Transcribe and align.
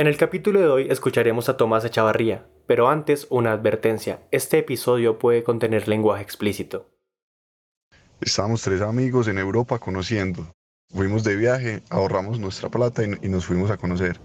En 0.00 0.06
el 0.06 0.16
capítulo 0.16 0.60
de 0.60 0.66
hoy 0.66 0.86
escucharemos 0.88 1.50
a 1.50 1.58
Tomás 1.58 1.84
Echavarría, 1.84 2.46
pero 2.66 2.88
antes 2.88 3.26
una 3.28 3.52
advertencia. 3.52 4.20
Este 4.30 4.56
episodio 4.56 5.18
puede 5.18 5.44
contener 5.44 5.88
lenguaje 5.88 6.22
explícito. 6.22 6.88
Estábamos 8.18 8.62
tres 8.62 8.80
amigos 8.80 9.28
en 9.28 9.36
Europa 9.36 9.78
conociendo. 9.78 10.46
Fuimos 10.88 11.22
de 11.22 11.36
viaje, 11.36 11.82
ahorramos 11.90 12.38
nuestra 12.38 12.70
plata 12.70 13.04
y, 13.04 13.10
y 13.20 13.28
nos 13.28 13.44
fuimos 13.44 13.70
a 13.70 13.76
conocer. 13.76 14.18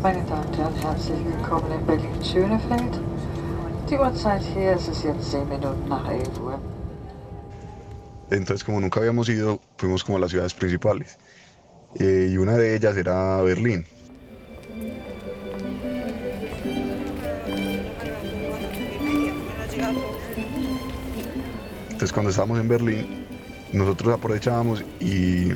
Meine 0.00 0.24
Damen 0.24 0.46
und 0.46 0.56
Herren, 0.56 0.76
herzlich 0.76 1.24
willkommen 1.24 1.72
in 1.72 1.84
Berlin-Schönefeld. 1.84 3.19
Die 3.90 3.98
Uhrzeit 3.98 4.40
hier 4.54 4.74
es 4.74 4.86
ist 4.86 5.02
jetzt 5.02 5.32
10 5.32 5.48
Minuten 5.48 5.88
nach 5.88 6.08
11 6.08 6.38
Uhr. 6.38 6.60
Entonces, 8.30 8.62
como 8.62 8.80
nunca 8.80 9.00
habíamos 9.00 9.28
ido, 9.28 9.58
fuimos 9.78 10.04
como 10.04 10.16
a 10.16 10.20
las 10.20 10.30
ciudades 10.30 10.54
principales. 10.54 11.18
Eh, 11.96 12.28
y 12.30 12.36
una 12.36 12.52
de 12.52 12.76
ellas 12.76 12.96
era 12.96 13.42
Berlín. 13.42 13.84
Entonces, 21.88 22.12
cuando 22.12 22.30
estábamos 22.30 22.60
en 22.60 22.68
Berlín, 22.68 23.26
nosotros 23.72 24.14
aprovechábamos 24.14 24.84
y 25.00 25.48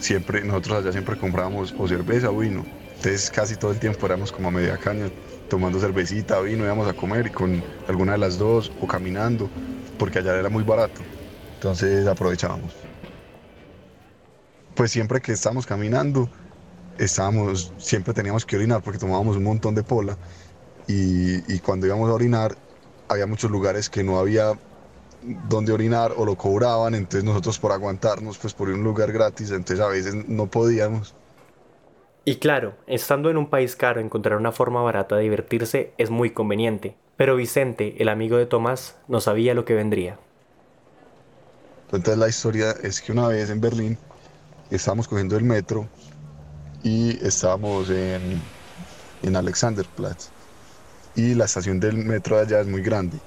siempre, 0.00 0.44
nosotros 0.44 0.80
allá 0.80 0.92
siempre 0.92 1.16
comprábamos 1.16 1.74
o 1.78 1.88
cerveza 1.88 2.30
o 2.30 2.36
vino. 2.36 2.81
Entonces, 3.04 3.30
casi 3.32 3.56
todo 3.56 3.72
el 3.72 3.80
tiempo 3.80 4.06
éramos 4.06 4.30
como 4.30 4.46
a 4.48 4.50
media 4.52 4.78
caña, 4.78 5.10
tomando 5.48 5.80
cervecita, 5.80 6.40
vino, 6.40 6.64
íbamos 6.64 6.86
a 6.88 6.94
comer 6.94 7.26
y 7.26 7.30
con 7.32 7.64
alguna 7.84 8.12
de 8.12 8.18
las 8.18 8.38
dos 8.38 8.70
o 8.76 8.86
caminando, 8.86 9.52
porque 9.96 10.20
allá 10.20 10.38
era 10.38 10.48
muy 10.50 10.62
barato. 10.62 11.08
Entonces 11.54 12.06
aprovechábamos. 12.06 12.88
Pues 14.74 14.90
siempre 14.92 15.20
que 15.20 15.32
estábamos 15.32 15.66
caminando, 15.66 16.30
estábamos, 16.98 17.74
siempre 17.78 18.14
teníamos 18.14 18.46
que 18.46 18.56
orinar 18.56 18.82
porque 18.82 18.98
tomábamos 19.00 19.36
un 19.36 19.44
montón 19.44 19.74
de 19.74 19.84
pola 19.84 20.18
y, 20.86 21.60
cuando 21.60 21.86
íbamos 21.86 22.10
a 22.10 22.14
orinar 22.14 22.58
había 23.08 23.26
muchos 23.26 23.50
lugares 23.50 23.90
que 23.90 24.04
no 24.04 24.18
había 24.20 24.54
donde 25.20 25.72
orinar 25.72 26.12
o 26.16 26.26
lo 26.26 26.36
cobraban, 26.36 26.94
entonces 26.94 27.24
nosotros 27.24 27.58
por 27.60 27.72
aguantarnos, 27.72 28.38
pues 28.38 28.54
por 28.54 28.70
un 28.70 28.84
lugar 28.84 29.12
gratis, 29.12 29.50
entonces 29.52 29.80
a 29.84 29.88
veces 29.88 30.14
no 30.28 30.48
podíamos. 30.50 31.16
Y 32.24 32.36
claro, 32.36 32.74
estando 32.86 33.30
en 33.30 33.36
un 33.36 33.50
país 33.50 33.76
caro 33.76 34.00
encontrar 34.00 34.38
una 34.38 34.52
forma 34.52 34.82
barata 34.82 35.16
de 35.16 35.22
divertirse 35.22 35.92
es 35.98 36.10
muy 36.10 36.30
conveniente, 36.30 36.96
pero 37.16 37.36
Vicente, 37.36 37.96
el 37.98 38.08
amigo 38.08 38.36
de 38.36 38.46
Tomás, 38.46 38.96
no 39.08 39.20
sabía 39.20 39.54
lo 39.54 39.64
que 39.64 39.74
vendría. 39.74 40.18
Entonces 41.92 42.18
la 42.18 42.28
historia 42.28 42.72
es 42.82 43.00
que 43.00 43.12
una 43.12 43.28
vez 43.28 43.50
en 43.50 43.60
Berlín 43.60 43.98
estábamos 44.70 45.08
cogiendo 45.08 45.36
el 45.36 45.44
metro 45.44 45.88
y 46.82 47.24
estábamos 47.24 47.90
en, 47.90 48.48
en 49.22 49.36
Alexanderplatz 49.36 50.30
y 51.14 51.34
la 51.34 51.44
estación 51.46 51.80
del 51.80 51.98
metro 51.98 52.36
de 52.36 52.42
allá 52.42 52.60
es 52.60 52.66
muy 52.66 52.82
grande. 52.82 53.18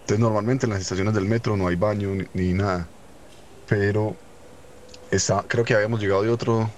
Entonces 0.00 0.20
normalmente 0.20 0.66
en 0.66 0.70
las 0.72 0.80
estaciones 0.82 1.14
del 1.14 1.26
metro 1.26 1.56
no 1.56 1.68
hay 1.68 1.76
baño 1.76 2.10
ni, 2.14 2.26
ni 2.34 2.54
nada, 2.54 2.88
pero 3.66 4.16
está, 5.10 5.44
creo 5.48 5.64
que 5.64 5.74
habíamos 5.74 6.00
llegado 6.00 6.22
de 6.22 6.30
otro, 6.30 6.70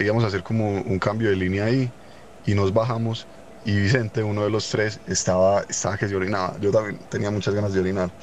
íbamos 0.00 0.24
a 0.24 0.28
hacer 0.28 0.42
como 0.42 0.70
un 0.82 0.98
cambio 0.98 1.30
de 1.30 1.36
línea 1.36 1.64
ahí 1.66 1.94
y 2.44 2.54
nos 2.54 2.72
bajamos 2.72 3.28
y 3.64 3.76
Vicente, 3.80 4.22
uno 4.22 4.44
de 4.44 4.50
los 4.50 4.68
tres, 4.70 5.00
estaba, 5.06 5.62
estaba 5.68 5.98
que 5.98 6.08
se 6.08 6.16
orinaba. 6.16 6.58
Yo 6.60 6.70
también 6.70 6.98
tenía 7.08 7.30
muchas 7.30 7.54
ganas 7.54 7.72
de 7.72 7.80
orinar, 7.80 8.14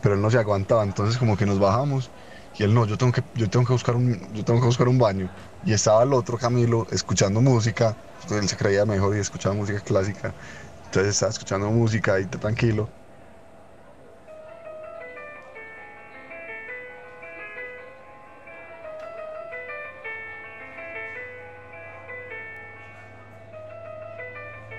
pero 0.00 0.14
él 0.16 0.22
no 0.22 0.30
se 0.30 0.38
aguantaba, 0.38 0.84
entonces 0.84 1.18
como 1.18 1.36
que 1.36 1.46
nos 1.46 1.58
bajamos 1.58 2.12
y 2.54 2.64
él 2.64 2.74
no, 2.74 2.86
yo 2.86 2.98
tengo 2.98 3.12
que, 3.12 3.24
yo 3.34 3.48
tengo 3.50 3.66
que, 3.66 3.72
buscar, 3.72 3.96
un, 3.96 4.32
yo 4.32 4.44
tengo 4.44 4.60
que 4.60 4.66
buscar 4.66 4.88
un 4.88 4.98
baño. 4.98 5.30
Y 5.62 5.72
estaba 5.72 6.02
el 6.04 6.12
otro 6.14 6.38
Camilo 6.38 6.86
escuchando 6.90 7.40
música, 7.42 7.98
entonces 8.22 8.42
él 8.44 8.48
se 8.48 8.56
creía 8.56 8.86
mejor 8.86 9.16
y 9.16 9.20
escuchaba 9.20 9.54
música 9.54 9.80
clásica, 9.82 10.36
entonces 10.84 11.14
estaba 11.14 11.30
escuchando 11.30 11.70
música 11.70 12.20
y 12.20 12.26
tranquilo. 12.28 12.92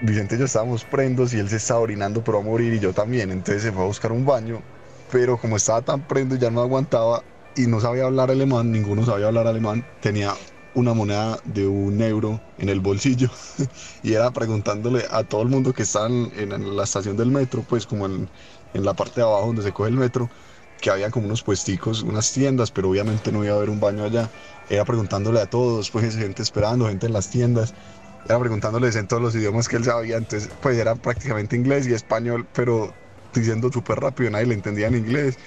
Vicente 0.06 0.36
y 0.36 0.40
yo 0.40 0.46
estábamos 0.46 0.86
prendos 0.86 1.34
y 1.34 1.40
él 1.40 1.50
se 1.50 1.58
estaba 1.58 1.80
orinando 1.80 2.24
pero 2.24 2.40
a 2.40 2.42
morir 2.42 2.74
y 2.74 2.80
yo 2.80 2.94
también, 2.94 3.32
entonces 3.32 3.64
se 3.64 3.72
fue 3.72 3.84
a 3.84 3.88
buscar 3.88 4.12
un 4.12 4.26
baño, 4.26 4.62
pero 5.12 5.38
como 5.38 5.58
estaba 5.58 5.82
tan 5.82 6.02
prendo 6.02 6.36
ya 6.36 6.52
no 6.52 6.62
aguantaba 6.62 7.24
y 7.56 7.68
no 7.68 7.80
sabía 7.80 8.06
hablar 8.06 8.32
alemán, 8.32 8.72
ninguno 8.72 9.06
sabía 9.06 9.28
hablar 9.28 9.48
alemán, 9.48 9.86
tenía 10.02 10.34
una 10.76 10.94
moneda 10.94 11.40
de 11.46 11.68
un 11.68 12.02
euro 12.02 12.40
en 12.58 12.70
el 12.70 12.82
bolsillo 12.82 13.30
y 14.04 14.14
era 14.14 14.32
preguntándole 14.32 15.06
a 15.10 15.24
todo 15.24 15.42
el 15.42 15.48
mundo 15.48 15.74
que 15.74 15.84
estaba 15.84 16.08
en, 16.08 16.32
en 16.36 16.76
la 16.76 16.84
estación 16.84 17.18
del 17.18 17.32
metro, 17.32 17.64
pues 17.68 17.88
como 17.88 18.06
en, 18.06 18.30
en, 18.74 18.84
la 18.86 18.94
parte 18.94 19.22
de 19.22 19.28
abajo 19.28 19.48
donde 19.48 19.64
se 19.64 19.72
coge 19.72 19.90
el 19.90 19.98
metro, 19.98 20.30
que 20.82 20.90
había 20.90 21.10
como 21.10 21.28
unos 21.28 21.44
puesticos, 21.44 22.04
unas 22.04 22.32
tiendas, 22.32 22.72
pero 22.72 22.90
obviamente 22.90 23.32
no 23.32 23.44
iba 23.44 23.54
a 23.54 23.58
haber 23.58 23.70
un 23.70 23.80
baño 23.80 24.04
allá. 24.04 24.30
Era 24.68 24.84
preguntándole 24.84 25.40
a 25.40 25.48
todos, 25.48 25.90
pues 25.92 26.16
gente 26.16 26.42
esperando, 26.42 26.88
gente 26.88 27.06
en 27.08 27.14
las 27.14 27.30
tiendas, 27.30 27.74
era 28.26 28.40
preguntándoles 28.40 28.96
en 28.96 29.08
todos 29.08 29.22
los 29.22 29.36
idiomas 29.36 29.68
que 29.68 29.78
él 29.78 29.84
sabía, 29.84 30.18
entonces 30.18 30.50
pues 30.62 30.78
era 30.78 30.96
prácticamente 30.96 31.56
inglés 31.56 31.88
y 31.88 31.94
español, 31.94 32.48
pero 32.54 32.94
diciendo 33.34 33.70
súper 33.72 34.00
rápido, 34.00 34.32
nadie 34.32 34.48
le 34.48 34.56
entendía 34.56 34.88
en 34.88 34.96
inglés. 34.96 35.38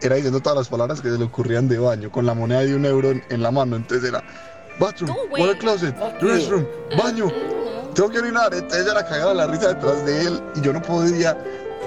Era 0.00 0.14
diciendo 0.14 0.40
todas 0.40 0.58
las 0.58 0.68
palabras 0.68 1.00
que 1.00 1.10
se 1.10 1.18
le 1.18 1.24
ocurrían 1.24 1.66
de 1.66 1.78
baño, 1.78 2.12
con 2.12 2.24
la 2.24 2.34
moneda 2.34 2.60
de 2.60 2.76
un 2.76 2.84
euro 2.84 3.10
en, 3.10 3.24
en 3.30 3.42
la 3.42 3.50
mano, 3.50 3.74
entonces 3.74 4.08
era 4.08 4.22
bathroom, 4.78 5.12
water 5.36 5.58
closet, 5.58 5.96
restroom, 6.20 6.64
baño, 6.96 7.32
tengo 7.94 8.08
que 8.10 8.20
orinar, 8.20 8.54
entonces 8.54 8.86
era 8.86 9.04
cagada 9.04 9.34
la 9.34 9.48
risa 9.48 9.74
detrás 9.74 10.06
de 10.06 10.26
él 10.26 10.40
y 10.54 10.60
yo 10.60 10.72
no 10.72 10.80
podía, 10.80 11.36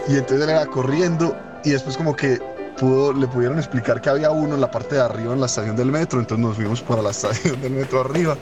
y 0.10 0.18
entonces 0.18 0.42
él 0.42 0.50
era 0.50 0.66
corriendo 0.66 1.38
y 1.64 1.70
después 1.70 1.96
como 1.96 2.14
que 2.18 2.38
pudo, 2.78 3.14
le 3.14 3.28
pudieron 3.28 3.60
explicar 3.60 4.02
que 4.02 4.10
había 4.10 4.32
uno 4.32 4.56
en 4.56 4.62
la 4.62 4.70
parte 4.70 4.96
de 4.96 5.02
arriba 5.02 5.34
en 5.34 5.40
la 5.40 5.46
estación 5.46 5.78
del 5.78 5.90
metro, 5.90 6.20
entonces 6.20 6.46
nos 6.46 6.58
fuimos 6.58 6.82
para 6.82 7.02
la 7.02 7.12
estación 7.12 7.62
del 7.62 7.72
metro 7.72 8.02
arriba 8.02 8.38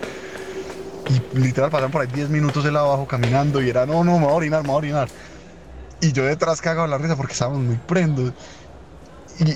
y 1.09 1.38
literal 1.38 1.72
pasaron 1.72 1.92
por 1.92 2.02
ahí 2.02 2.08
10 2.08 2.30
minutos 2.30 2.64
él 2.66 2.78
abajo 2.78 3.08
caminando 3.08 3.62
y 3.62 3.70
era, 3.70 3.86
no, 3.86 4.03
no, 4.03 4.20
me 4.20 4.25
voy 4.25 4.34
a 4.34 4.36
orinar, 4.36 4.62
me 4.62 4.68
voy 4.68 4.75
a 4.75 4.78
orinar. 4.78 5.09
Y 6.01 6.12
yo 6.12 6.24
detrás 6.24 6.62
cagado 6.62 6.88
la 6.88 6.98
risa 6.98 7.16
porque 7.16 7.34
estábamos 7.34 7.62
muy 7.62 7.75
prendos. 7.75 8.34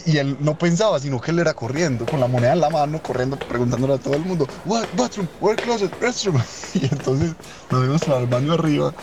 Y, 0.06 0.18
él 0.18 0.38
no 0.39 0.57
pensaba, 0.57 0.98
sino 0.98 1.19
que 1.19 1.31
él 1.31 1.39
era 1.39 1.54
corriendo, 1.54 2.06
con 2.06 2.22
la 2.22 2.28
moneda 2.28 2.54
en 2.54 2.62
la 2.62 2.69
mano, 2.69 3.04
corriendo, 3.04 3.38
preguntándole 3.38 3.95
a 3.95 3.98
todo 3.98 4.13
el 4.13 4.22
mundo, 4.22 4.48
what, 4.66 4.86
bathroom, 4.95 5.28
where 5.42 5.62
closet, 5.62 5.94
restroom. 6.00 6.42
Y 6.74 6.86
entonces 6.86 7.33
nos 7.69 7.80
fuimos 7.81 8.04
para 8.06 8.19
el 8.19 8.28
baño 8.28 8.54
arriba 8.54 8.94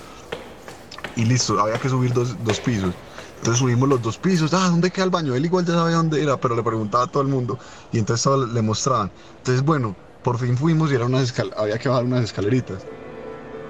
y 1.16 1.26
listo, 1.26 1.60
había 1.60 1.78
que 1.78 1.90
subir 1.90 2.14
dos, 2.14 2.34
dos 2.44 2.60
pisos. 2.60 2.94
Entonces 3.38 3.58
subimos 3.58 3.88
los 3.90 4.00
dos 4.00 4.16
pisos, 4.16 4.54
ah, 4.54 4.68
¿dónde 4.68 4.90
queda 4.90 5.04
el 5.04 5.10
baño? 5.10 5.34
Él 5.34 5.44
igual 5.44 5.66
ya 5.66 5.74
sabía 5.74 5.96
dónde 5.96 6.22
era, 6.22 6.38
pero 6.38 6.56
le 6.56 6.62
preguntaba 6.62 7.04
a 7.04 7.06
todo 7.06 7.22
el 7.22 7.28
mundo. 7.28 7.58
Y 7.92 7.98
entonces 7.98 8.26
le 8.50 8.62
mostraban. 8.62 9.10
Entonces, 9.38 9.62
bueno, 9.62 9.94
por 10.22 10.38
fin 10.38 10.56
fuimos 10.56 10.90
y 10.92 10.94
era 10.94 11.06
unas 11.06 11.34
había 11.56 11.78
que 11.78 11.88
bajar 11.88 12.04
unas 12.04 12.24
escaleritas. 12.24 12.78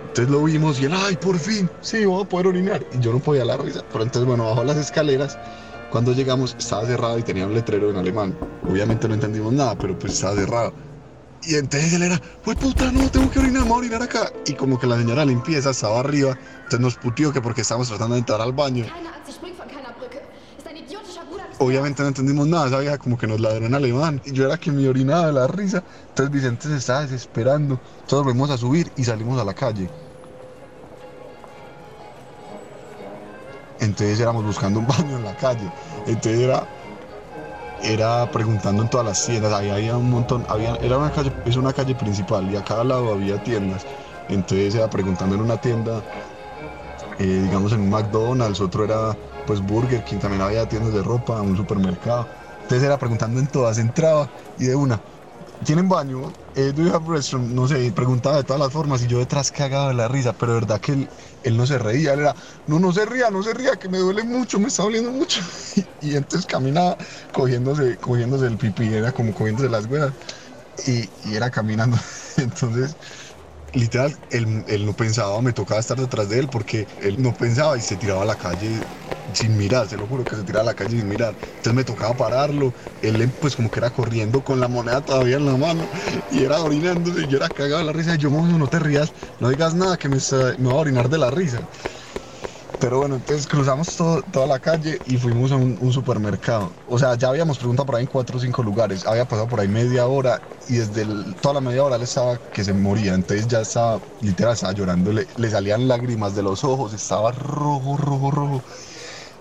Entonces 0.08 0.28
lo 0.28 0.42
vimos 0.42 0.80
y 0.80 0.86
él, 0.86 0.92
ay, 0.94 1.16
por 1.16 1.38
fin, 1.38 1.70
sí, 1.82 2.04
voy 2.04 2.24
a 2.24 2.28
poder 2.28 2.48
orinar. 2.48 2.84
Y 2.92 2.98
yo 3.00 3.12
no 3.12 3.20
podía 3.20 3.44
la 3.44 3.56
risa. 3.56 3.84
Pero 3.92 4.02
entonces, 4.02 4.26
bueno, 4.26 4.44
bajó 4.44 4.64
las 4.64 4.76
escaleras. 4.76 5.38
Cuando 5.92 6.12
llegamos 6.12 6.56
estaba 6.58 6.84
cerrado 6.84 7.18
y 7.18 7.22
tenía 7.22 7.46
un 7.46 7.54
letrero 7.54 7.90
en 7.90 7.96
alemán. 7.96 8.36
Obviamente 8.68 9.06
no 9.06 9.14
entendimos 9.14 9.52
nada, 9.52 9.76
pero 9.76 9.96
pues 9.98 10.14
estaba 10.14 10.34
cerrado. 10.34 10.72
Y 11.42 11.54
entonces 11.54 11.92
él 11.94 12.02
era, 12.02 12.20
pues 12.44 12.56
puta, 12.58 12.90
no, 12.92 13.08
tengo 13.10 13.30
que 13.30 13.38
orinar, 13.38 13.62
me 13.62 13.68
voy 13.68 13.76
a 13.76 13.78
orinar 13.78 14.02
acá. 14.02 14.32
Y 14.46 14.54
como 14.54 14.78
que 14.78 14.86
la 14.86 14.98
señora 14.98 15.24
limpieza 15.24 15.70
estaba 15.70 16.00
arriba, 16.00 16.36
entonces 16.56 16.80
nos 16.80 16.96
putió 16.96 17.32
que 17.32 17.40
porque 17.40 17.62
estábamos 17.62 17.88
tratando 17.88 18.14
de 18.14 18.20
entrar 18.20 18.40
al 18.40 18.52
baño. 18.52 18.86
Obviamente 21.62 22.00
no 22.00 22.08
entendimos 22.08 22.48
nada, 22.48 22.68
esa 22.68 22.78
vieja 22.78 22.96
como 22.96 23.18
que 23.18 23.26
nos 23.26 23.38
ladró 23.38 23.66
alemán. 23.66 24.22
Y 24.24 24.32
yo 24.32 24.46
era 24.46 24.56
que 24.56 24.72
me 24.72 24.88
orinaba 24.88 25.26
de 25.26 25.34
la 25.34 25.46
risa. 25.46 25.84
Entonces 26.08 26.32
Vicente 26.32 26.68
se 26.68 26.76
estaba 26.78 27.02
desesperando. 27.02 27.78
Todos 28.06 28.24
volvimos 28.24 28.48
a 28.48 28.56
subir 28.56 28.90
y 28.96 29.04
salimos 29.04 29.38
a 29.38 29.44
la 29.44 29.52
calle. 29.52 29.90
Entonces 33.78 34.18
éramos 34.18 34.42
buscando 34.42 34.80
un 34.80 34.86
baño 34.88 35.18
en 35.18 35.24
la 35.24 35.36
calle. 35.36 35.70
Entonces 36.06 36.40
era, 36.40 36.66
era 37.82 38.30
preguntando 38.30 38.82
en 38.82 38.88
todas 38.88 39.04
las 39.04 39.26
tiendas. 39.26 39.52
Ahí 39.52 39.68
había 39.68 39.98
un 39.98 40.08
montón. 40.08 40.46
Había, 40.48 40.76
era 40.76 40.96
una 40.96 41.12
calle, 41.12 41.30
es 41.44 41.56
una 41.56 41.74
calle 41.74 41.94
principal 41.94 42.50
y 42.50 42.56
a 42.56 42.64
cada 42.64 42.84
lado 42.84 43.12
había 43.12 43.42
tiendas. 43.42 43.86
Entonces 44.28 44.74
era 44.76 44.88
preguntando 44.88 45.34
en 45.34 45.42
una 45.42 45.58
tienda, 45.58 46.02
eh, 47.18 47.40
digamos 47.44 47.72
en 47.72 47.80
un 47.82 47.90
McDonald's, 47.90 48.60
otro 48.60 48.84
era 48.84 49.14
pues 49.50 49.62
Burger 49.62 50.04
King, 50.04 50.18
también 50.20 50.42
había 50.42 50.64
tiendas 50.68 50.92
de 50.94 51.02
ropa, 51.02 51.42
un 51.42 51.56
supermercado. 51.56 52.28
Entonces 52.62 52.86
era 52.86 52.96
preguntando 52.98 53.40
en 53.40 53.48
todas, 53.48 53.78
entraba 53.78 54.30
y 54.56 54.66
de 54.66 54.76
una. 54.76 55.02
¿Tienen 55.64 55.88
baño? 55.88 56.32
Eh, 56.54 56.72
¿Do 56.72 56.84
you 56.84 56.94
have 56.94 57.04
restroom? 57.08 57.52
No 57.52 57.66
sé, 57.66 57.90
preguntaba 57.92 58.36
de 58.36 58.44
todas 58.44 58.60
las 58.60 58.72
formas 58.72 59.02
y 59.02 59.08
yo 59.08 59.18
detrás 59.18 59.50
cagaba 59.50 59.88
de 59.88 59.94
la 59.94 60.06
risa, 60.06 60.34
pero 60.34 60.52
de 60.54 60.60
verdad 60.60 60.80
que 60.80 60.92
él, 60.92 61.10
él 61.42 61.56
no 61.56 61.66
se 61.66 61.80
reía, 61.80 62.12
él 62.12 62.20
era, 62.20 62.36
no, 62.66 62.78
no 62.78 62.92
se 62.92 63.04
ría, 63.06 63.28
no 63.32 63.42
se 63.42 63.52
ría, 63.52 63.76
que 63.76 63.88
me 63.88 63.98
duele 63.98 64.22
mucho, 64.22 64.60
me 64.60 64.68
está 64.68 64.84
doliendo 64.84 65.10
mucho. 65.10 65.40
Y, 66.00 66.14
entonces 66.14 66.46
caminaba 66.46 66.96
cogiéndose, 67.32 67.98
cogiéndose 67.98 68.46
el 68.46 68.56
pipí, 68.56 68.94
era 68.94 69.10
como 69.12 69.34
cogiéndose 69.34 69.68
las 69.68 69.86
huevas 69.86 70.14
y, 70.86 71.10
y 71.28 71.34
era 71.34 71.50
caminando. 71.50 71.96
Entonces, 72.36 72.96
literal, 73.72 74.16
él, 74.30 74.64
él 74.68 74.86
no 74.86 74.94
pensaba, 74.94 75.40
me 75.42 75.52
tocaba 75.52 75.80
estar 75.80 75.98
detrás 75.98 76.28
de 76.28 76.38
él 76.38 76.48
porque 76.48 76.88
él 76.98 77.20
no 77.22 77.32
pensaba 77.34 77.78
y 77.78 77.82
se 77.82 77.96
tiraba 77.96 78.22
a 78.22 78.26
la 78.26 78.36
calle 78.36 78.86
sin 79.34 79.56
mirar, 79.56 79.88
se 79.88 79.96
lo 79.96 80.06
juro 80.06 80.24
que 80.26 80.36
se 80.36 80.44
tiraba 80.44 80.62
a 80.62 80.66
la 80.66 80.74
calle 80.74 80.96
sin 80.96 81.08
mirar. 81.08 81.36
Entonces 81.56 81.74
me 81.74 81.84
tocaba 81.84 82.14
pararlo, 82.16 82.74
él 83.00 83.32
pues 83.38 83.56
como 83.56 83.70
que 83.70 83.80
era 83.80 83.90
corriendo 83.90 84.42
con 84.42 84.60
la 84.60 84.68
moneda 84.68 85.02
todavía 85.02 85.36
en 85.36 85.46
la 85.46 85.56
mano 85.56 85.88
y 86.28 86.42
era 86.44 86.60
orinándose 86.62 87.22
y 87.22 87.26
yo 87.28 87.36
era 87.38 87.50
cagado 87.50 87.78
de 87.78 87.84
la 87.84 87.92
risa 87.92 88.14
y 88.14 88.18
yo, 88.18 88.30
mozo, 88.30 88.58
no 88.58 88.68
te 88.68 88.78
rías, 88.78 89.12
no 89.38 89.48
digas 89.50 89.74
nada 89.74 89.96
que 89.96 90.08
me, 90.08 90.18
voy 90.58 90.72
a 90.72 90.76
orinar 90.76 91.08
de 91.08 91.18
la 91.18 91.30
risa. 91.30 91.66
Pero 92.78 92.98
bueno, 93.00 93.16
entonces 93.16 93.46
cruzamos 93.46 93.94
todo- 93.96 94.22
toda 94.22 94.46
la 94.46 94.58
calle 94.58 95.00
y 95.04 95.18
fuimos 95.18 95.52
a 95.52 95.56
un, 95.56 95.92
supermercado. 95.92 96.74
O 96.86 96.98
sea, 96.98 97.14
ya 97.14 97.28
habíamos 97.28 97.58
preguntado 97.58 97.84
por 97.86 97.96
ahí 97.96 98.02
en 98.02 98.08
cuatro 98.08 98.38
o 98.38 98.40
cinco 98.40 98.62
lugares. 98.62 99.04
Había 99.06 99.26
pasado 99.26 99.48
por 99.48 99.60
ahí 99.60 99.68
media 99.68 100.06
hora 100.06 100.42
y 100.66 100.76
desde 100.76 101.04
toda 101.42 101.54
la 101.54 101.60
media 101.60 101.84
hora 101.84 101.96
él 101.96 102.02
estaba 102.02 102.38
que 102.52 102.64
se 102.64 102.72
moría. 102.72 103.14
Entonces 103.14 103.46
ya 103.48 103.60
estaba, 103.60 104.00
literal, 104.20 104.54
estaba 104.54 104.72
llorando. 104.72 105.12
Le, 105.12 105.26
le 105.36 105.50
salían 105.50 105.88
lágrimas 105.88 106.34
de 106.34 106.42
los 106.42 106.64
ojos, 106.64 106.94
estaba 106.94 107.32
rojo, 107.32 107.98
rojo, 107.98 108.30
rojo. 108.30 108.64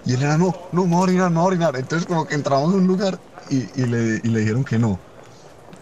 Y 0.03 0.13
él 0.13 0.21
era, 0.23 0.37
no, 0.37 0.57
no, 0.71 0.85
me 0.85 0.91
voy 0.95 0.99
a 1.01 1.03
orinar, 1.03 1.29
me 1.31 1.35
voy 1.37 1.43
a 1.45 1.47
orinar. 1.47 1.75
Entonces 1.77 2.07
como 2.07 2.25
que 2.25 2.35
entramos 2.35 2.73
a 2.73 2.77
un 2.77 2.87
lugar 2.87 3.21
y, 3.49 3.81
y 3.83 3.87
le, 3.87 4.21
y 4.23 4.29
le 4.29 4.39
dijeron 4.41 4.63
que 4.65 4.79
no. 4.79 5.03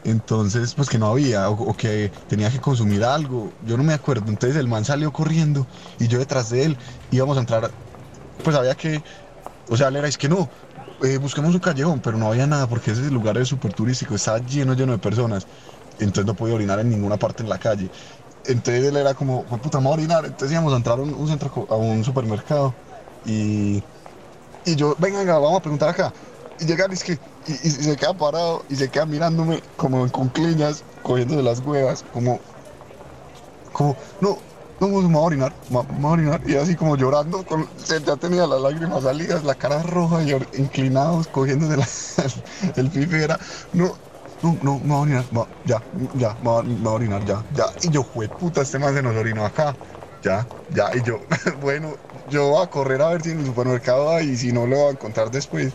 Entonces, 0.04 0.74
pues 0.76 0.90
que 0.90 1.00
no 1.00 1.08
había, 1.08 1.50
o, 1.50 1.76
que 1.76 2.12
tenía 2.28 2.50
que 2.52 2.60
consumir 2.62 3.04
algo. 3.04 3.58
Yo 3.60 3.78
no 3.78 3.84
me 3.84 3.94
acuerdo. 3.94 4.32
Entonces 4.32 4.58
el 4.58 4.68
man 4.68 4.86
salió 4.86 5.12
corriendo 5.12 5.68
y 6.00 6.08
yo 6.08 6.20
detrás 6.20 6.50
de 6.50 6.64
él 6.66 6.80
íbamos 7.10 7.38
a 7.38 7.42
entrar. 7.42 7.76
Pues 8.44 8.56
había 8.56 8.76
que, 8.76 9.04
o 9.68 9.78
sea, 9.78 9.90
él 9.90 9.98
era, 9.98 10.08
es 10.08 10.18
que 10.18 10.30
no, 10.30 10.50
eh, 11.04 11.18
busquemos 11.18 11.54
un 11.56 11.60
callejón, 11.62 12.02
pero 12.02 12.18
no 12.18 12.28
había 12.30 12.48
nada 12.48 12.68
porque 12.68 12.92
ese 12.92 13.12
lugar 13.12 13.38
es 13.38 13.48
súper 13.50 13.74
turístico, 13.74 14.16
estaba 14.16 14.40
lleno, 14.40 14.74
lleno 14.76 14.94
de 14.94 15.00
personas. 15.00 15.48
Entonces 16.00 16.26
no 16.28 16.36
podía 16.36 16.56
orinar 16.56 16.80
en 16.80 16.90
ninguna 16.90 17.18
parte 17.18 17.44
en 17.44 17.50
la 17.50 17.60
calle. 17.60 17.92
Entonces 18.44 18.86
él 18.86 18.98
era 18.98 19.14
como, 19.16 19.46
"Jue 19.48 19.60
puta, 19.60 19.80
voy 19.80 19.88
a 19.90 19.92
orinar. 19.92 20.26
Entonces 20.26 20.54
íbamos 20.54 20.74
a 20.74 20.78
entrar 20.78 21.00
a 21.00 21.02
un, 21.04 21.28
centro, 21.28 21.52
a 21.70 21.76
un 21.78 22.04
supermercado 22.04 22.80
y, 23.24 23.86
y 24.68 24.76
yo, 24.76 24.96
venga, 25.00 25.24
vamos 25.40 25.58
a 25.60 25.62
preguntar 25.62 25.90
acá. 25.90 26.14
Y 26.60 26.66
llegar, 26.66 26.92
es 26.92 27.04
que, 27.04 27.18
y, 27.46 27.54
se 27.54 27.96
queda 27.96 28.14
parado 28.14 28.66
y 28.68 28.76
se 28.76 28.90
queda 28.90 29.06
mirándome 29.06 29.62
como 29.78 30.04
en 30.04 30.10
concliñas, 30.10 30.84
cogiéndose 31.04 31.42
las 31.42 31.60
huevas, 31.62 32.04
como, 32.12 32.42
como, 33.72 33.96
no, 34.20 34.38
no, 34.82 34.88
me 34.88 35.02
voy 35.08 35.16
a 35.16 35.20
orinar, 35.20 35.54
me 35.70 35.82
voy 35.84 36.06
a 36.06 36.08
orinar. 36.10 36.42
Y 36.46 36.56
así 36.56 36.76
como 36.76 36.98
llorando, 36.98 37.46
con, 37.46 37.66
ya 37.88 38.18
tenía 38.18 38.46
las 38.46 38.60
lágrimas 38.60 39.04
salidas, 39.04 39.44
la 39.44 39.56
cara 39.56 39.82
roja 39.84 40.22
y 40.24 40.32
inclinados, 40.58 41.28
cogiéndose 41.28 41.78
la- 41.78 41.88
el, 42.76 42.90
pipe, 42.92 43.24
era, 43.24 43.40
no, 43.72 43.94
no, 44.42 44.58
no, 44.62 44.80
me 44.80 44.88
voy 44.90 44.98
a 44.98 45.00
orinar, 45.00 45.26
ya, 45.64 45.82
ya, 46.14 46.36
me 46.42 46.50
voy 46.50 46.82
a- 46.86 46.90
orinar, 46.90 47.24
ya, 47.24 47.46
ya. 47.52 47.66
Y 47.82 47.90
yo, 47.90 48.04
jue 48.04 48.28
puta, 48.28 48.64
este 48.64 48.80
man 48.80 48.94
se 48.94 49.02
nos 49.02 49.16
orinó 49.16 49.46
acá. 49.46 49.78
Ya, 50.28 50.46
ya, 50.76 50.90
y 50.94 51.02
yo, 51.04 51.22
bueno, 51.62 51.96
yo 52.30 52.50
voy 52.50 52.62
a 52.62 52.68
correr 52.68 53.02
a 53.02 53.08
ver 53.12 53.22
si 53.22 53.30
en 53.30 53.40
el 53.40 53.46
supermercado 53.46 54.14
hay, 54.14 54.32
y 54.32 54.36
si 54.36 54.52
no 54.52 54.68
lo 54.68 54.76
voy 54.76 54.88
a 54.88 54.92
encontrar 54.92 55.32
después, 55.32 55.72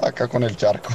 acá 0.00 0.26
con 0.26 0.42
el 0.42 0.56
charco. 0.56 0.90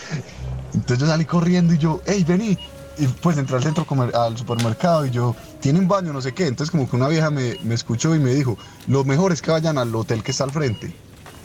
Entonces 0.74 0.98
yo 0.98 1.06
salí 1.06 1.26
corriendo 1.26 1.74
y 1.74 1.78
yo, 1.78 2.02
hey, 2.06 2.24
vení. 2.26 2.58
Y 2.98 3.06
pues 3.06 3.38
entré 3.38 3.56
al 3.56 3.62
centro 3.62 3.86
al 4.14 4.36
supermercado 4.36 5.06
y 5.06 5.10
yo, 5.10 5.36
¿tienen 5.60 5.86
baño? 5.86 6.12
No 6.12 6.20
sé 6.20 6.32
qué. 6.34 6.48
Entonces 6.48 6.72
como 6.72 6.90
que 6.90 6.96
una 6.96 7.06
vieja 7.06 7.30
me, 7.30 7.56
me 7.62 7.76
escuchó 7.76 8.16
y 8.16 8.18
me 8.18 8.34
dijo, 8.34 8.58
lo 8.88 9.04
mejor 9.04 9.30
es 9.30 9.40
que 9.40 9.52
vayan 9.52 9.78
al 9.78 9.94
hotel 9.94 10.24
que 10.24 10.32
está 10.32 10.42
al 10.42 10.50
frente. 10.50 10.92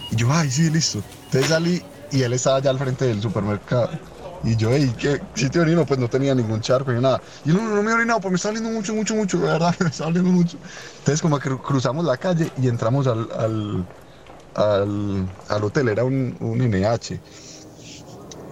Y 0.09 0.15
yo, 0.15 0.31
ay, 0.31 0.50
sí, 0.50 0.71
listo. 0.71 1.03
Entonces 1.25 1.50
salí 1.50 1.83
y 2.12 2.24
él 2.24 2.33
estaba 2.33 2.57
allá 2.57 2.71
al 2.71 2.80
frente 2.80 3.06
del 3.06 3.21
supermercado. 3.21 3.92
Y 4.41 4.56
yo, 4.56 4.69
hey, 4.74 4.95
¿qué 4.97 5.27
sitio 5.36 5.62
orino? 5.62 5.86
Pues 5.86 6.00
no 6.00 6.07
tenía 6.09 6.33
ningún 6.33 6.62
charco 6.62 6.91
ni 6.94 7.01
nada. 7.01 7.21
Y 7.44 7.50
no, 7.50 7.62
no, 7.62 7.83
me 7.83 7.91
he 7.91 7.94
orinado, 7.94 8.21
pues 8.21 8.31
me 8.31 8.36
está 8.38 8.50
oliendo 8.50 8.69
mucho, 8.69 8.95
mucho, 8.95 9.15
mucho, 9.15 9.38
de 9.39 9.47
verdad, 9.47 9.75
me 9.81 9.89
está 9.89 10.07
oliendo 10.07 10.31
mucho. 10.31 10.59
Entonces 11.00 11.21
como 11.21 11.39
cruzamos 11.39 12.06
la 12.06 12.18
calle 12.18 12.51
y 12.56 12.68
entramos 12.68 13.07
al, 13.07 13.30
al, 13.33 13.89
al, 14.53 15.30
al 15.47 15.63
hotel, 15.63 15.89
era 15.89 16.03
un, 16.06 16.38
un 16.39 16.62
NH. 16.62 17.21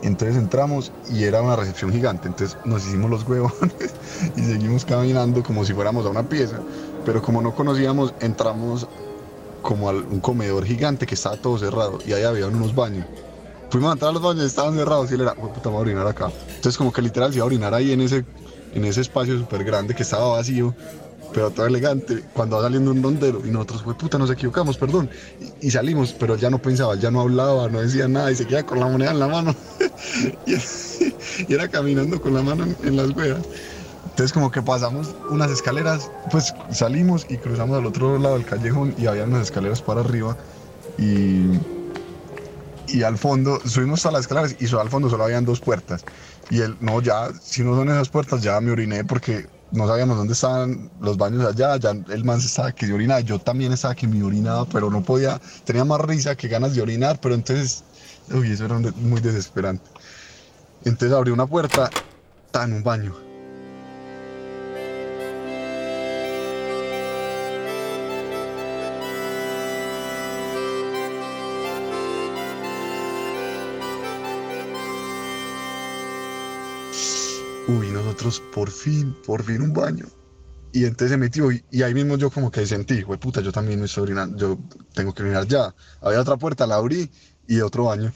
Entonces 0.02 0.38
entramos 0.38 0.94
y 1.04 1.24
era 1.24 1.42
una 1.42 1.56
recepción 1.56 1.92
gigante, 1.92 2.28
entonces 2.28 2.60
nos 2.64 2.86
hicimos 2.86 3.10
los 3.10 3.24
huevones 3.24 3.98
y 4.36 4.44
seguimos 4.44 4.86
caminando 4.86 5.44
como 5.44 5.66
si 5.66 5.74
fuéramos 5.74 6.06
a 6.06 6.10
una 6.10 6.30
pieza, 6.30 6.66
pero 7.04 7.22
como 7.22 7.42
no 7.42 7.54
conocíamos, 7.56 8.16
entramos 8.20 8.90
como 9.62 9.90
a 9.90 9.94
un 9.94 10.22
comedor 10.22 10.66
gigante 10.66 11.06
que 11.08 11.16
estaba 11.16 11.38
todo 11.38 11.58
cerrado 11.60 12.00
y 12.06 12.14
ahí 12.14 12.24
había 12.24 12.48
unos 12.48 12.74
baños. 12.76 13.08
Fuimos 13.70 13.90
a 13.90 13.94
entrar 13.94 14.10
a 14.10 14.14
los 14.14 14.22
baños, 14.22 14.46
estaban 14.46 14.76
cerrados 14.76 15.12
y 15.12 15.16
él 15.16 15.22
era, 15.22 15.36
"Jue 15.36 15.50
puta, 15.50 15.70
voy 15.70 15.80
a 15.80 15.82
orinar 15.82 16.08
acá. 16.08 16.32
Entonces 16.48 16.78
como 16.78 16.92
que 16.94 17.02
literal 17.02 17.32
se 17.32 17.38
iba 17.38 17.44
a 17.44 17.48
orinar 17.48 17.74
ahí 17.74 17.92
en 17.92 18.02
ese, 18.02 18.26
en 18.74 18.86
ese 18.86 19.02
espacio 19.02 19.38
súper 19.38 19.64
grande 19.64 19.94
que 19.94 20.04
estaba 20.04 20.30
vacío, 20.30 20.74
pero 21.34 21.52
todo 21.52 21.66
elegante, 21.66 22.24
cuando 22.34 22.56
va 22.56 22.64
saliendo 22.64 22.92
un 22.92 23.04
rondero 23.04 23.42
y 23.46 23.50
nosotros, 23.50 23.84
fue 23.84 23.94
puta, 23.96 24.18
nos 24.18 24.32
equivocamos, 24.32 24.78
perdón. 24.78 25.10
Y, 25.62 25.72
salimos, 25.72 26.14
pero 26.18 26.36
él 26.36 26.40
ya 26.40 26.50
no 26.50 26.60
pensaba, 26.60 26.96
ya 26.96 27.12
no 27.12 27.22
hablaba, 27.22 27.68
no 27.70 27.82
decía 27.82 28.08
nada 28.08 28.32
y 28.32 28.36
se 28.36 28.46
quedaba 28.46 28.66
con 28.66 28.80
la 28.80 28.88
moneda 28.88 29.12
en 29.12 29.20
la 29.20 29.28
mano. 29.28 29.56
y, 30.46 31.54
era 31.54 31.68
caminando 31.68 32.22
con 32.22 32.34
la 32.34 32.42
mano 32.42 32.64
en, 32.64 32.76
en 32.88 32.96
las 32.96 33.10
huevas. 33.12 33.44
Entonces 34.06 34.34
como 34.34 34.50
que 34.50 34.62
pasamos 34.62 35.14
unas 35.30 35.52
escaleras, 35.52 36.10
pues 36.32 36.54
salimos 36.72 37.26
y 37.30 37.38
cruzamos 37.38 37.78
al 37.78 37.86
otro 37.86 38.18
lado 38.18 38.36
del 38.36 38.46
callejón 38.46 38.96
y 38.98 39.06
había 39.06 39.26
unas 39.26 39.44
escaleras 39.44 39.82
para 39.82 40.02
arriba 40.02 40.36
y, 40.98 41.52
y 42.88 43.04
al 43.04 43.18
fondo, 43.18 43.60
subimos 43.66 44.06
a 44.06 44.12
las 44.12 44.22
escaleras 44.22 44.56
y 44.60 44.68
solo 44.68 44.82
al 44.82 44.90
fondo 44.90 45.10
solo 45.10 45.24
habían 45.24 45.46
dos 45.46 45.60
puertas. 45.60 46.04
Y 46.50 46.62
él, 46.62 46.78
no, 46.80 47.02
ya, 47.02 47.32
si 47.42 47.64
no 47.64 47.76
son 47.76 47.90
esas 47.90 48.10
puertas, 48.10 48.42
ya 48.42 48.60
me 48.62 48.72
oriné 48.72 49.04
porque 49.04 49.48
no 49.72 49.88
sabíamos 49.88 50.18
dónde 50.18 50.34
estaban 50.34 50.90
los 51.02 51.18
baños 51.18 51.46
allá, 51.46 51.76
ya 51.78 51.92
el 51.92 52.24
man 52.24 52.40
estaba 52.40 52.72
que 52.72 52.92
orinaba, 52.92 53.20
yo 53.20 53.40
también 53.40 53.74
estaba 53.74 53.96
que 53.96 54.08
me 54.08 54.24
orinaba, 54.24 54.66
pero 54.66 54.90
no 54.90 55.04
podía, 55.04 55.42
tenía 55.66 55.84
más 55.84 56.00
risa 56.02 56.36
que 56.36 56.48
ganas 56.48 56.74
de 56.74 56.82
orinar, 56.82 57.20
pero 57.22 57.36
entonces, 57.36 57.84
uy, 58.32 58.52
eso 58.52 58.66
era 58.66 58.80
muy 58.80 59.20
desesperante. 59.20 59.84
Entonces 60.86 61.16
abrí 61.16 61.32
una 61.32 61.48
puerta, 61.48 61.90
tan 62.52 62.74
un 62.74 62.84
baño. 62.84 63.27
Uy, 77.68 77.92
nosotros 77.92 78.42
por 78.54 78.72
fin, 78.72 79.16
por 79.26 79.44
fin 79.44 79.62
un 79.62 79.74
baño. 79.74 80.08
Y 80.72 80.86
entonces 80.86 81.12
se 81.12 81.18
metió 81.18 81.52
y, 81.52 81.64
y 81.72 81.84
ahí 81.84 81.94
mismo 81.94 82.18
yo 82.18 82.30
como 82.30 82.52
que 82.52 82.66
sentí, 82.66 83.02
güey, 83.02 83.20
puta, 83.20 83.42
yo 83.42 83.52
también 83.52 83.80
me 83.80 83.86
estoy 83.86 84.04
orinando, 84.04 84.38
yo 84.38 84.60
tengo 84.94 85.14
que 85.14 85.24
orinar 85.24 85.48
ya. 85.48 85.76
Había 86.02 86.22
otra 86.22 86.38
puerta, 86.38 86.68
la 86.68 86.76
abrí 86.76 87.10
y 87.48 87.62
otro 87.62 87.86
baño. 87.86 88.14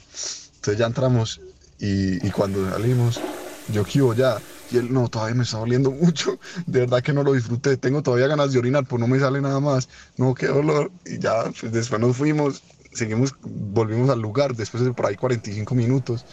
Entonces 0.56 0.78
ya 0.78 0.86
entramos 0.86 1.40
y, 1.78 2.26
y 2.26 2.30
cuando 2.30 2.68
salimos, 2.70 3.20
yo 3.68 3.84
quiero 3.84 4.14
ya. 4.14 4.42
Y 4.70 4.78
él, 4.78 4.92
no, 4.92 5.08
todavía 5.08 5.34
me 5.34 5.42
está 5.44 5.58
doliendo 5.58 5.90
mucho. 6.02 6.38
De 6.66 6.80
verdad 6.80 7.02
que 7.02 7.12
no 7.12 7.22
lo 7.22 7.32
disfruté. 7.32 7.76
Tengo 7.76 8.02
todavía 8.02 8.28
ganas 8.28 8.52
de 8.52 8.58
orinar, 8.58 8.86
pues 8.86 9.00
no 9.00 9.08
me 9.08 9.18
sale 9.18 9.40
nada 9.40 9.60
más. 9.60 9.88
No, 10.16 10.34
qué 10.34 10.46
dolor. 10.46 10.92
Y 11.04 11.18
ya, 11.18 11.44
pues 11.60 11.72
después 11.72 12.00
nos 12.00 12.16
fuimos, 12.16 12.62
seguimos, 12.92 13.34
volvimos 13.42 14.10
al 14.10 14.20
lugar, 14.20 14.54
después 14.54 14.84
de 14.84 14.92
por 14.92 15.06
ahí 15.06 15.16
45 15.16 15.74
minutos. 15.74 16.24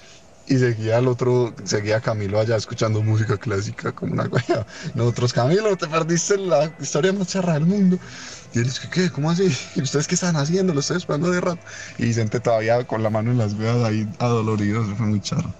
Y 0.50 0.58
seguía 0.58 0.98
el 0.98 1.08
otro, 1.08 1.54
seguía 1.64 2.02
Camilo 2.02 2.40
allá 2.40 2.56
escuchando 2.56 3.04
música 3.04 3.38
clásica 3.38 3.92
como 3.92 4.14
una 4.14 4.24
wea. 4.24 4.66
Nosotros, 4.96 5.32
Camilo, 5.32 5.78
te 5.78 5.88
perdiste 5.88 6.38
la 6.38 6.74
historia 6.80 7.14
más 7.14 7.28
charra 7.28 7.54
del 7.54 7.68
mundo. 7.68 8.00
Y 8.54 8.58
él 8.58 8.64
dice, 8.64 8.90
¿qué? 8.92 9.12
¿Cómo 9.12 9.30
así? 9.30 9.56
¿Y 9.76 9.84
ustedes 9.84 10.08
qué 10.08 10.16
están 10.16 10.36
haciendo? 10.36 10.74
Lo 10.74 10.80
estoy 10.80 10.98
esperando 10.98 11.30
de 11.30 11.40
rato. 11.40 11.62
Y 12.00 12.06
Vicente 12.06 12.40
todavía 12.40 12.84
con 12.88 13.04
la 13.04 13.12
mano 13.12 13.30
en 13.30 13.38
las 13.38 13.56
veas 13.56 13.78
ahí 13.84 14.10
adolorido, 14.18 14.82
eso 14.82 14.96
fue 14.96 15.06
muy 15.06 15.22
charro. 15.22 15.54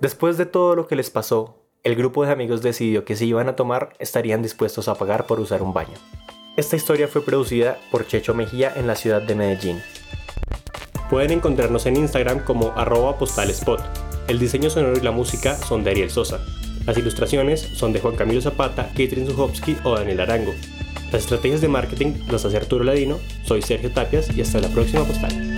Después 0.00 0.36
de 0.36 0.46
todo 0.46 0.74
lo 0.74 0.88
que 0.88 0.96
les 0.96 1.10
pasó, 1.10 1.63
el 1.84 1.96
grupo 1.96 2.24
de 2.24 2.32
amigos 2.32 2.62
decidió 2.62 3.04
que 3.04 3.14
si 3.14 3.26
iban 3.26 3.48
a 3.48 3.56
tomar 3.56 3.90
estarían 3.98 4.42
dispuestos 4.42 4.88
a 4.88 4.94
pagar 4.94 5.26
por 5.26 5.38
usar 5.38 5.62
un 5.62 5.74
baño. 5.74 5.92
Esta 6.56 6.76
historia 6.76 7.08
fue 7.08 7.22
producida 7.22 7.78
por 7.90 8.06
Checho 8.06 8.32
Mejía 8.32 8.72
en 8.74 8.86
la 8.86 8.96
ciudad 8.96 9.20
de 9.20 9.34
Medellín. 9.34 9.82
Pueden 11.10 11.32
encontrarnos 11.32 11.84
en 11.84 11.96
Instagram 11.96 12.42
como 12.42 12.72
arroba 12.72 13.18
postalespot. 13.18 13.82
El 14.28 14.38
diseño 14.38 14.70
sonoro 14.70 14.96
y 14.96 15.02
la 15.02 15.10
música 15.10 15.56
son 15.56 15.84
de 15.84 15.90
Ariel 15.90 16.10
Sosa. 16.10 16.40
Las 16.86 16.96
ilustraciones 16.96 17.60
son 17.60 17.92
de 17.92 18.00
Juan 18.00 18.16
Camilo 18.16 18.40
Zapata, 18.40 18.88
Katrin 18.88 19.26
Zuchowski 19.26 19.76
o 19.84 19.94
Daniel 19.94 20.20
Arango. 20.20 20.54
Las 21.12 21.22
estrategias 21.22 21.60
de 21.60 21.68
marketing 21.68 22.14
las 22.30 22.46
hace 22.46 22.56
Arturo 22.56 22.84
Ladino, 22.84 23.18
soy 23.44 23.60
Sergio 23.60 23.92
Tapias 23.92 24.34
y 24.34 24.40
hasta 24.40 24.58
la 24.58 24.68
próxima 24.68 25.04
postal. 25.04 25.53